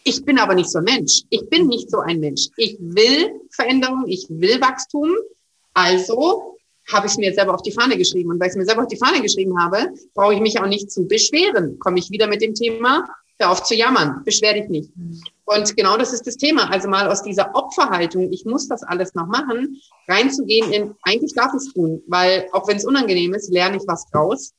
Ich 0.04 0.24
bin 0.24 0.38
aber 0.38 0.54
nicht 0.54 0.68
so 0.68 0.78
ein 0.78 0.84
Mensch. 0.84 1.22
Ich 1.30 1.48
bin 1.48 1.68
nicht 1.68 1.88
so 1.88 2.00
ein 2.00 2.18
Mensch. 2.18 2.48
Ich 2.56 2.76
will 2.80 3.40
Veränderung, 3.50 4.04
ich 4.08 4.26
will 4.28 4.60
Wachstum. 4.60 5.10
Also 5.74 6.56
habe 6.92 7.06
ich 7.06 7.12
es 7.12 7.18
mir 7.18 7.32
selber 7.32 7.54
auf 7.54 7.62
die 7.62 7.70
Fahne 7.70 7.96
geschrieben. 7.96 8.30
Und 8.30 8.40
weil 8.40 8.48
ich 8.48 8.52
es 8.52 8.56
mir 8.56 8.64
selber 8.64 8.82
auf 8.82 8.88
die 8.88 8.96
Fahne 8.96 9.22
geschrieben 9.22 9.56
habe, 9.60 9.92
brauche 10.14 10.34
ich 10.34 10.40
mich 10.40 10.58
auch 10.60 10.66
nicht 10.66 10.90
zu 10.90 11.06
beschweren. 11.06 11.78
Komme 11.78 12.00
ich 12.00 12.10
wieder 12.10 12.26
mit 12.26 12.42
dem 12.42 12.54
Thema, 12.54 13.06
hör 13.42 13.50
auf 13.50 13.62
zu 13.62 13.74
jammern, 13.74 14.22
beschwer 14.24 14.54
dich 14.54 14.68
nicht. 14.68 14.90
Und 15.44 15.76
genau 15.76 15.96
das 15.96 16.12
ist 16.12 16.26
das 16.26 16.36
Thema. 16.36 16.70
Also 16.70 16.88
mal 16.88 17.08
aus 17.08 17.22
dieser 17.22 17.54
Opferhaltung, 17.54 18.32
ich 18.32 18.44
muss 18.44 18.68
das 18.68 18.82
alles 18.82 19.14
noch 19.14 19.26
machen, 19.26 19.80
reinzugehen 20.08 20.72
in, 20.72 20.94
eigentlich 21.02 21.34
darf 21.34 21.52
ich 21.54 21.66
es 21.66 21.72
tun, 21.74 22.02
weil 22.06 22.48
auch 22.52 22.66
wenn 22.68 22.76
es 22.76 22.84
unangenehm 22.84 23.34
ist, 23.34 23.50
lerne 23.50 23.76
ich 23.76 23.82
was 23.86 24.08
draus. 24.10 24.52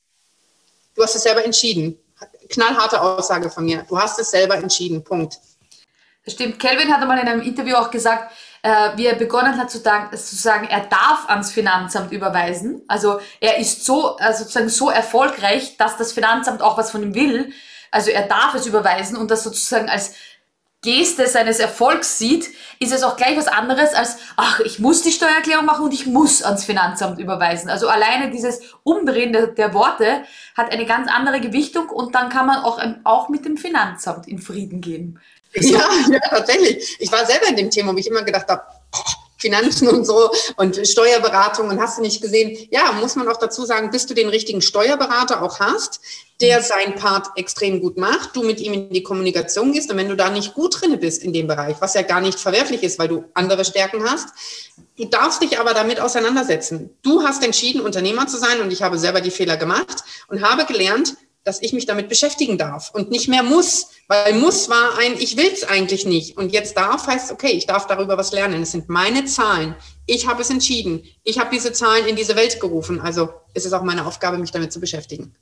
Du 0.96 1.02
hast 1.02 1.16
es 1.16 1.24
selber 1.24 1.44
entschieden. 1.44 1.98
Knallharte 2.50 3.02
Aussage 3.02 3.50
von 3.50 3.66
mir. 3.66 3.86
Du 3.90 3.98
hast 3.98 4.20
es 4.20 4.30
selber 4.30 4.56
entschieden. 4.56 5.04
Punkt. 5.04 5.40
Das 6.24 6.36
stimmt. 6.36 6.60
Kelvin 6.60 6.94
hat 6.94 7.02
einmal 7.02 7.20
in 7.20 7.28
einem 7.28 7.42
Interview 7.42 7.76
auch 7.76 7.90
gesagt, 7.90 8.32
äh, 8.62 8.92
wie 8.96 9.08
er 9.08 9.16
begonnen 9.16 9.58
hat 9.58 9.70
zu, 9.70 9.82
zu 9.82 10.36
sagen, 10.36 10.68
er 10.70 10.82
darf 10.82 11.28
ans 11.28 11.52
Finanzamt 11.52 12.12
überweisen. 12.12 12.82
Also 12.88 13.20
er 13.40 13.58
ist 13.58 13.84
so, 13.84 14.16
also 14.18 14.44
sozusagen 14.44 14.70
so 14.70 14.90
erfolgreich, 14.90 15.76
dass 15.78 15.98
das 15.98 16.14
Finanzamt 16.14 16.62
auch 16.62 16.78
was 16.78 16.92
von 16.92 17.04
ihm 17.04 17.14
will. 17.14 17.52
Also 17.94 18.10
er 18.10 18.28
darf 18.28 18.56
es 18.56 18.66
überweisen 18.66 19.16
und 19.16 19.32
das 19.32 19.44
sozusagen 19.44 19.88
als 19.88 20.14
Geste 20.82 21.28
seines 21.28 21.60
Erfolgs 21.60 22.18
sieht, 22.18 22.50
ist 22.80 22.92
es 22.92 23.04
auch 23.04 23.16
gleich 23.16 23.38
was 23.38 23.48
anderes 23.48 23.94
als, 23.94 24.18
ach, 24.36 24.60
ich 24.60 24.80
muss 24.80 25.02
die 25.02 25.14
Steuererklärung 25.14 25.66
machen 25.66 25.86
und 25.86 25.94
ich 25.94 26.06
muss 26.06 26.44
ans 26.44 26.66
Finanzamt 26.66 27.20
überweisen. 27.20 27.70
Also 27.70 27.88
alleine 27.88 28.32
dieses 28.32 28.60
Umdrehen 28.84 29.32
der, 29.32 29.48
der 29.48 29.74
Worte 29.74 30.24
hat 30.56 30.74
eine 30.74 30.86
ganz 30.86 31.10
andere 31.10 31.40
Gewichtung 31.40 31.88
und 31.88 32.14
dann 32.16 32.30
kann 32.30 32.48
man 32.48 32.64
auch, 32.64 32.82
auch 33.06 33.30
mit 33.30 33.46
dem 33.46 33.56
Finanzamt 33.56 34.28
in 34.28 34.40
Frieden 34.40 34.82
gehen. 34.82 35.20
Ja, 35.54 35.88
ja, 36.12 36.20
tatsächlich. 36.30 36.98
Ich 37.00 37.12
war 37.12 37.26
selber 37.26 37.48
in 37.48 37.56
dem 37.56 37.70
Thema, 37.72 37.94
wo 37.94 37.98
ich 37.98 38.08
immer 38.08 38.24
gedacht 38.24 38.50
habe, 38.50 38.64
Finanzen 39.38 39.88
und 39.90 40.06
so 40.06 40.32
und 40.56 40.88
Steuerberatung 40.88 41.70
und 41.70 41.80
hast 41.80 41.98
du 41.98 42.02
nicht 42.02 42.22
gesehen. 42.22 42.58
Ja, 42.72 42.94
muss 42.94 43.16
man 43.16 43.28
auch 43.28 43.38
dazu 43.38 43.66
sagen, 43.66 43.90
bis 43.90 44.06
du 44.06 44.14
den 44.14 44.30
richtigen 44.30 44.62
Steuerberater 44.62 45.42
auch 45.42 45.60
hast, 45.60 46.00
der 46.44 46.62
sein 46.62 46.96
Part 46.96 47.30
extrem 47.38 47.80
gut 47.80 47.98
macht, 47.98 48.36
du 48.36 48.44
mit 48.44 48.60
ihm 48.60 48.74
in 48.74 48.90
die 48.90 49.02
Kommunikation 49.02 49.72
gehst 49.72 49.90
und 49.90 49.96
wenn 49.96 50.10
du 50.10 50.18
da 50.18 50.30
nicht 50.30 50.54
gut 50.54 50.82
drin 50.82 51.00
bist 51.00 51.24
in 51.24 51.32
dem 51.32 51.48
Bereich, 51.48 51.78
was 51.80 51.94
ja 51.94 52.02
gar 52.02 52.20
nicht 52.20 52.38
verwerflich 52.38 52.84
ist, 52.84 53.00
weil 53.00 53.08
du 53.08 53.24
andere 53.34 53.64
Stärken 53.64 54.04
hast, 54.04 54.28
du 54.98 55.06
darfst 55.06 55.42
dich 55.42 55.58
aber 55.58 55.74
damit 55.74 56.02
auseinandersetzen. 56.02 56.90
Du 57.02 57.24
hast 57.24 57.46
entschieden, 57.46 57.80
Unternehmer 57.80 58.28
zu 58.28 58.38
sein 58.38 58.60
und 58.60 58.74
ich 58.74 58.84
habe 58.84 59.00
selber 59.00 59.22
die 59.22 59.32
Fehler 59.32 59.56
gemacht 59.56 60.04
und 60.28 60.44
habe 60.44 60.66
gelernt, 60.66 61.16
dass 61.46 61.62
ich 61.62 61.72
mich 61.72 61.86
damit 61.86 62.10
beschäftigen 62.10 62.58
darf 62.58 62.92
und 62.94 63.10
nicht 63.10 63.30
mehr 63.30 63.44
muss, 63.44 63.88
weil 64.10 64.34
muss 64.34 64.68
war 64.68 64.98
ein, 65.00 65.14
ich 65.18 65.38
will 65.38 65.50
es 65.52 65.64
eigentlich 65.64 66.06
nicht. 66.06 66.36
Und 66.36 66.52
jetzt 66.52 66.76
darf 66.76 67.08
heißt, 67.08 67.32
okay, 67.32 67.52
ich 67.52 67.68
darf 67.68 67.88
darüber 67.88 68.18
was 68.18 68.34
lernen. 68.34 68.64
Es 68.64 68.72
sind 68.72 68.90
meine 68.90 69.26
Zahlen. 69.26 69.76
Ich 70.06 70.28
habe 70.28 70.42
es 70.42 70.50
entschieden. 70.50 71.04
Ich 71.24 71.40
habe 71.40 71.50
diese 71.54 71.72
Zahlen 71.72 72.06
in 72.06 72.16
diese 72.16 72.36
Welt 72.36 72.60
gerufen. 72.60 73.00
Also 73.00 73.30
ist 73.54 73.66
es 73.66 73.74
auch 73.74 73.84
meine 73.84 74.06
Aufgabe, 74.06 74.38
mich 74.38 74.52
damit 74.52 74.72
zu 74.72 74.80
beschäftigen. 74.80 75.36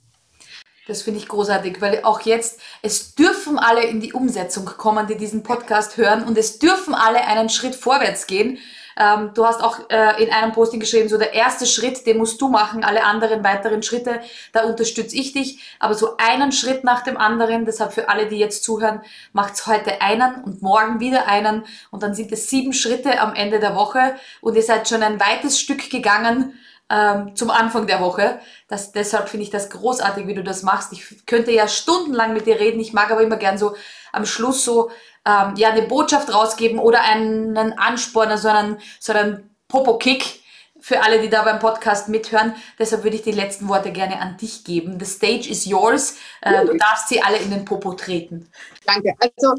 Das 0.87 1.03
finde 1.03 1.19
ich 1.19 1.27
großartig, 1.27 1.79
weil 1.79 2.03
auch 2.03 2.21
jetzt, 2.21 2.59
es 2.81 3.13
dürfen 3.13 3.59
alle 3.59 3.83
in 3.83 4.01
die 4.01 4.13
Umsetzung 4.13 4.65
kommen, 4.65 5.05
die 5.05 5.15
diesen 5.15 5.43
Podcast 5.43 5.97
hören 5.97 6.23
und 6.23 6.37
es 6.39 6.57
dürfen 6.57 6.95
alle 6.95 7.23
einen 7.25 7.49
Schritt 7.49 7.75
vorwärts 7.75 8.25
gehen. 8.25 8.57
Ähm, 8.97 9.31
du 9.35 9.45
hast 9.45 9.61
auch 9.61 9.89
äh, 9.89 10.23
in 10.23 10.31
einem 10.31 10.51
Posting 10.53 10.79
geschrieben, 10.79 11.07
so 11.07 11.19
der 11.19 11.33
erste 11.33 11.67
Schritt, 11.67 12.05
den 12.07 12.17
musst 12.17 12.41
du 12.41 12.49
machen, 12.49 12.83
alle 12.83 13.03
anderen 13.03 13.43
weiteren 13.43 13.83
Schritte, 13.83 14.21
da 14.53 14.63
unterstütze 14.63 15.15
ich 15.15 15.31
dich. 15.33 15.61
Aber 15.79 15.93
so 15.93 16.17
einen 16.17 16.51
Schritt 16.51 16.83
nach 16.83 17.03
dem 17.03 17.15
anderen, 17.15 17.65
deshalb 17.65 17.93
für 17.93 18.09
alle, 18.09 18.27
die 18.27 18.37
jetzt 18.37 18.63
zuhören, 18.63 19.01
macht's 19.33 19.67
heute 19.67 20.01
einen 20.01 20.43
und 20.43 20.63
morgen 20.63 20.99
wieder 20.99 21.27
einen 21.27 21.63
und 21.91 22.01
dann 22.01 22.15
sind 22.15 22.31
es 22.31 22.49
sieben 22.49 22.73
Schritte 22.73 23.19
am 23.19 23.35
Ende 23.35 23.59
der 23.59 23.75
Woche 23.75 24.15
und 24.41 24.55
ihr 24.55 24.63
seid 24.63 24.89
schon 24.89 25.03
ein 25.03 25.19
weites 25.19 25.59
Stück 25.59 25.89
gegangen 25.91 26.59
ähm, 26.91 27.35
zum 27.35 27.49
Anfang 27.49 27.87
der 27.87 28.01
Woche. 28.01 28.39
Das, 28.67 28.91
deshalb 28.91 29.29
finde 29.29 29.45
ich 29.45 29.49
das 29.49 29.69
großartig, 29.69 30.27
wie 30.27 30.33
du 30.33 30.43
das 30.43 30.63
machst. 30.63 30.91
Ich 30.91 31.25
könnte 31.25 31.51
ja 31.51 31.67
stundenlang 31.67 32.33
mit 32.33 32.45
dir 32.45 32.59
reden. 32.59 32.79
Ich 32.79 32.91
mag 32.91 33.11
aber 33.11 33.21
immer 33.21 33.37
gern 33.37 33.57
so 33.57 33.75
am 34.11 34.25
Schluss 34.25 34.65
so 34.65 34.91
ähm, 35.25 35.53
ja 35.55 35.69
eine 35.69 35.83
Botschaft 35.83 36.33
rausgeben 36.33 36.79
oder 36.79 37.01
einen 37.01 37.57
Ansporn, 37.57 38.29
also 38.29 38.49
einen, 38.49 38.77
so 38.99 39.13
einen 39.13 39.55
Popo-Kick 39.69 40.41
für 40.81 41.03
alle, 41.03 41.21
die 41.21 41.29
da 41.29 41.43
beim 41.43 41.59
Podcast 41.59 42.09
mithören. 42.09 42.55
Deshalb 42.77 43.03
würde 43.03 43.15
ich 43.15 43.21
die 43.21 43.31
letzten 43.31 43.69
Worte 43.69 43.91
gerne 43.91 44.19
an 44.19 44.35
dich 44.37 44.63
geben. 44.63 44.99
The 44.99 45.05
stage 45.05 45.49
is 45.49 45.65
yours. 45.65 46.17
Äh, 46.41 46.65
du 46.65 46.75
darfst 46.75 47.07
sie 47.07 47.21
alle 47.21 47.37
in 47.37 47.51
den 47.51 47.63
Popo 47.65 47.93
treten. 47.93 48.49
Danke. 48.85 49.13
Also 49.19 49.53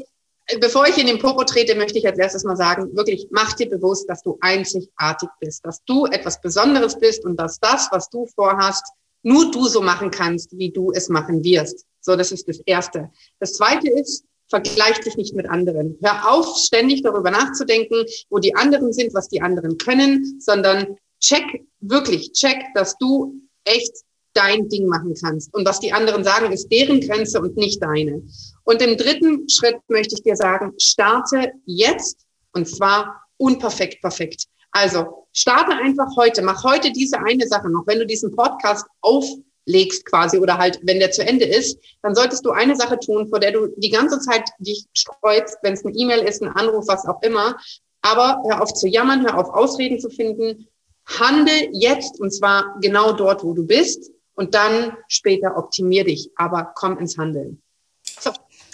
bevor 0.59 0.87
ich 0.87 0.97
in 0.97 1.07
den 1.07 1.19
Popo 1.19 1.43
trete, 1.43 1.75
möchte 1.75 1.97
ich 1.99 2.07
als 2.07 2.17
erstes 2.17 2.43
mal 2.43 2.55
sagen, 2.55 2.95
wirklich 2.95 3.27
mach 3.31 3.53
dir 3.53 3.69
bewusst, 3.69 4.09
dass 4.09 4.21
du 4.21 4.37
einzigartig 4.41 5.29
bist, 5.39 5.65
dass 5.65 5.83
du 5.85 6.05
etwas 6.05 6.41
Besonderes 6.41 6.99
bist 6.99 7.25
und 7.25 7.37
dass 7.37 7.59
das, 7.59 7.87
was 7.91 8.09
du 8.09 8.25
vorhast, 8.35 8.85
nur 9.23 9.51
du 9.51 9.65
so 9.65 9.81
machen 9.81 10.11
kannst, 10.11 10.57
wie 10.57 10.71
du 10.71 10.91
es 10.91 11.09
machen 11.09 11.43
wirst. 11.43 11.85
So, 12.01 12.15
das 12.15 12.31
ist 12.31 12.47
das 12.47 12.59
Erste. 12.65 13.09
Das 13.39 13.53
Zweite 13.53 13.89
ist, 13.89 14.25
vergleich 14.49 14.99
dich 14.99 15.15
nicht 15.15 15.33
mit 15.35 15.49
anderen. 15.49 15.97
Hör 16.03 16.31
auf, 16.31 16.57
ständig 16.57 17.01
darüber 17.01 17.31
nachzudenken, 17.31 18.05
wo 18.29 18.39
die 18.39 18.55
anderen 18.55 18.91
sind, 18.93 19.13
was 19.13 19.29
die 19.29 19.41
anderen 19.41 19.77
können, 19.77 20.39
sondern 20.39 20.97
check, 21.19 21.45
wirklich 21.79 22.33
check, 22.33 22.57
dass 22.75 22.97
du 22.97 23.41
echt 23.63 23.93
dein 24.33 24.67
Ding 24.67 24.87
machen 24.87 25.13
kannst. 25.19 25.53
Und 25.53 25.65
was 25.67 25.79
die 25.79 25.93
anderen 25.93 26.23
sagen, 26.23 26.51
ist 26.51 26.67
deren 26.71 26.99
Grenze 27.01 27.39
und 27.39 27.55
nicht 27.55 27.81
deine. 27.81 28.21
Und 28.63 28.81
im 28.81 28.97
dritten 28.97 29.47
Schritt 29.49 29.77
möchte 29.87 30.15
ich 30.15 30.23
dir 30.23 30.35
sagen, 30.35 30.73
starte 30.79 31.51
jetzt 31.65 32.25
und 32.53 32.67
zwar 32.67 33.23
unperfekt 33.37 34.01
perfekt. 34.01 34.45
Also 34.71 35.27
starte 35.33 35.73
einfach 35.73 36.07
heute, 36.15 36.41
mach 36.41 36.63
heute 36.63 36.91
diese 36.91 37.19
eine 37.19 37.47
Sache 37.47 37.69
noch. 37.69 37.85
Wenn 37.85 37.99
du 37.99 38.05
diesen 38.05 38.35
Podcast 38.35 38.85
auf 39.01 39.25
legst 39.65 40.05
quasi 40.05 40.37
oder 40.39 40.57
halt, 40.57 40.79
wenn 40.83 40.99
der 40.99 41.11
zu 41.11 41.25
Ende 41.25 41.45
ist, 41.45 41.77
dann 42.01 42.15
solltest 42.15 42.45
du 42.45 42.51
eine 42.51 42.75
Sache 42.75 42.99
tun, 42.99 43.29
vor 43.29 43.39
der 43.39 43.51
du 43.51 43.67
die 43.77 43.89
ganze 43.89 44.19
Zeit 44.19 44.49
dich 44.59 44.85
streust, 44.93 45.57
wenn 45.61 45.73
es 45.73 45.85
eine 45.85 45.95
E-Mail 45.95 46.19
ist, 46.19 46.41
ein 46.41 46.49
Anruf, 46.49 46.85
was 46.87 47.07
auch 47.07 47.21
immer. 47.21 47.55
Aber 48.01 48.43
hör 48.45 48.61
auf 48.61 48.73
zu 48.73 48.87
jammern, 48.87 49.25
hör 49.25 49.37
auf 49.37 49.49
Ausreden 49.49 49.99
zu 49.99 50.09
finden. 50.09 50.67
Handel 51.05 51.69
jetzt 51.71 52.19
und 52.19 52.31
zwar 52.31 52.75
genau 52.81 53.13
dort, 53.13 53.43
wo 53.43 53.53
du 53.53 53.65
bist 53.65 54.11
und 54.35 54.53
dann 54.53 54.97
später 55.07 55.57
optimier 55.57 56.03
dich, 56.03 56.29
aber 56.35 56.71
komm 56.75 56.97
ins 56.97 57.17
Handeln. 57.17 57.62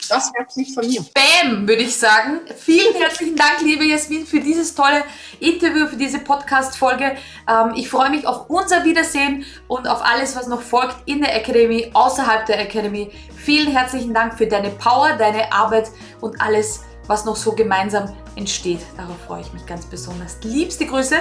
Das 0.09 0.31
herzlich 0.35 0.73
von 0.73 0.87
mir. 0.87 1.05
Bam, 1.13 1.67
würde 1.67 1.83
ich 1.83 1.95
sagen. 1.95 2.39
Vielen 2.57 2.95
herzlichen 2.95 3.35
Dank, 3.35 3.61
liebe 3.63 3.85
Jasmin, 3.85 4.25
für 4.25 4.39
dieses 4.39 4.73
tolle 4.73 5.03
Interview, 5.39 5.87
für 5.87 5.97
diese 5.97 6.19
Podcast-Folge. 6.19 7.15
Ähm, 7.47 7.73
ich 7.75 7.89
freue 7.89 8.09
mich 8.09 8.25
auf 8.25 8.49
unser 8.49 8.83
Wiedersehen 8.83 9.45
und 9.67 9.87
auf 9.87 10.03
alles, 10.03 10.35
was 10.35 10.47
noch 10.47 10.61
folgt 10.61 10.95
in 11.05 11.21
der 11.21 11.35
Academy, 11.35 11.91
außerhalb 11.93 12.45
der 12.47 12.59
Academy. 12.59 13.11
Vielen 13.37 13.71
herzlichen 13.71 14.13
Dank 14.13 14.35
für 14.35 14.47
deine 14.47 14.71
Power, 14.71 15.13
deine 15.13 15.51
Arbeit 15.53 15.91
und 16.21 16.41
alles, 16.41 16.81
was 17.05 17.25
noch 17.25 17.35
so 17.35 17.51
gemeinsam 17.51 18.11
entsteht. 18.35 18.81
Darauf 18.97 19.19
freue 19.27 19.41
ich 19.41 19.53
mich 19.53 19.65
ganz 19.67 19.85
besonders. 19.85 20.37
Liebste 20.43 20.87
Grüße. 20.87 21.17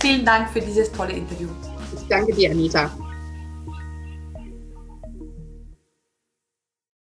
Vielen 0.00 0.26
Dank 0.26 0.50
für 0.50 0.60
dieses 0.60 0.92
tolle 0.92 1.12
Interview. 1.12 1.48
Ich 1.94 2.06
danke 2.08 2.34
dir, 2.34 2.50
Anita. 2.50 2.90